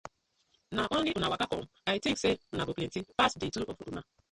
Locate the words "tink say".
2.07-2.33